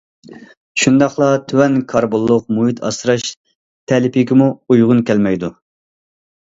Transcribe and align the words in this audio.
شۇنداقلا‹‹ 0.83 1.27
تۆۋەن 1.51 1.77
كاربونلۇق 1.93 2.49
مۇھىت 2.57 2.83
ئاسراش›› 2.89 3.29
تەلىپىگىمۇ 3.93 4.53
ئۇيغۇن 4.59 5.09
كەلمەيدۇ. 5.13 5.55